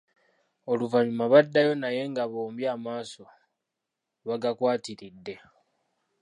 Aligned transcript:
Oluvanyuma 0.71 1.25
baddayo 1.33 1.73
naye 1.81 2.01
nga 2.11 2.23
bombi 2.31 2.63
amaaso 2.75 3.23
bagakwatiridde. 4.27 5.35